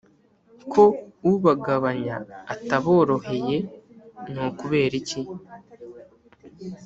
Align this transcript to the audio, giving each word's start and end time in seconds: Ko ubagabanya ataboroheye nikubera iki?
Ko 0.71 0.83
ubagabanya 1.31 2.15
ataboroheye 2.53 3.57
nikubera 4.31 4.93
iki? 5.01 5.21